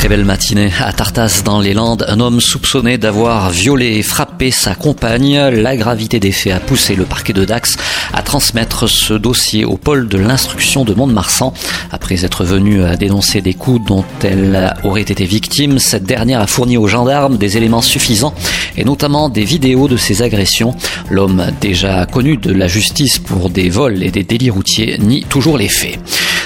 [0.00, 2.06] Très belle matinée à Tartas dans les Landes.
[2.08, 5.36] Un homme soupçonné d'avoir violé et frappé sa compagne.
[5.38, 7.76] La gravité des faits a poussé le parquet de Dax
[8.14, 11.52] à transmettre ce dossier au pôle de l'instruction de Mont-de-Marsan.
[11.92, 16.46] Après être venu à dénoncer des coups dont elle aurait été victime, cette dernière a
[16.46, 18.32] fourni aux gendarmes des éléments suffisants
[18.78, 20.74] et notamment des vidéos de ses agressions.
[21.10, 25.58] L'homme déjà connu de la justice pour des vols et des délits routiers nie toujours
[25.58, 25.98] les faits.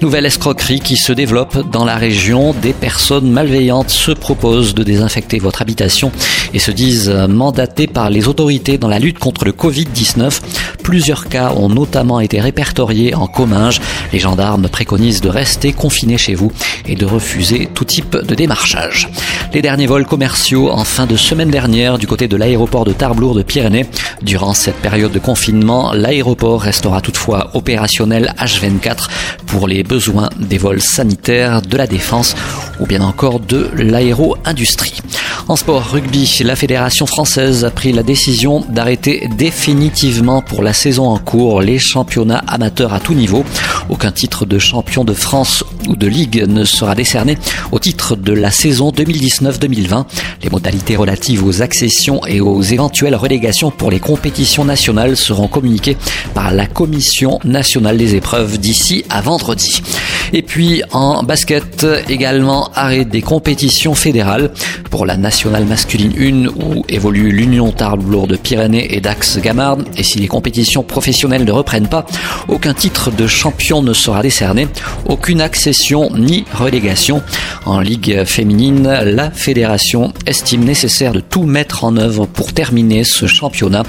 [0.00, 2.54] Nouvelle escroquerie qui se développe dans la région.
[2.54, 6.12] Des personnes malveillantes se proposent de désinfecter votre habitation
[6.54, 10.40] et se disent mandatées par les autorités dans la lutte contre le Covid-19.
[10.84, 13.80] Plusieurs cas ont notamment été répertoriés en Comminges.
[14.12, 16.52] Les gendarmes préconisent de rester confinés chez vous
[16.86, 19.08] et de refuser tout type de démarchage.
[19.52, 23.34] Les derniers vols commerciaux en fin de semaine dernière du côté de l'aéroport de Tarblour
[23.34, 23.86] de Pyrénées.
[24.22, 29.08] Durant cette période de confinement, l'aéroport restera toutefois opérationnel H24
[29.46, 32.36] pour les besoins des vols sanitaires, de la défense
[32.78, 35.00] ou bien encore de l'aéro-industrie.
[35.48, 41.06] En sport rugby, la Fédération française a pris la décision d'arrêter définitivement pour la saison
[41.06, 43.44] en cours les championnats amateurs à tout niveau.
[43.88, 47.38] Aucun titre de champion de France ou de Ligue ne sera décerné
[47.72, 50.04] au titre de la saison 2019-2020.
[50.42, 55.96] Les modalités relatives aux accessions et aux éventuelles relégations pour les compétitions nationales seront communiquées
[56.34, 59.82] par la Commission nationale des épreuves d'ici à vendredi.
[60.32, 64.50] Et puis en basket, également arrêt des compétitions fédérales
[64.90, 69.78] pour la nationale masculine 1 où évolue l'Union Tarbes de Pyrénées et Dax Gamard.
[69.96, 72.06] Et si les compétitions professionnelles ne reprennent pas,
[72.48, 74.68] aucun titre de champion ne sera décerné,
[75.06, 77.22] aucune accession ni relégation.
[77.64, 83.26] En Ligue féminine, la fédération estime nécessaire de tout mettre en œuvre pour terminer ce
[83.26, 83.82] championnat.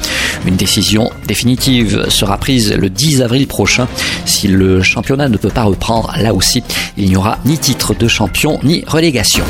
[0.46, 3.88] Une décision définitive sera prise le 10 avril prochain.
[4.26, 6.64] Si le championnat ne peut pas reprendre, là aussi,
[6.96, 9.44] il n'y aura ni titre de champion ni relégation.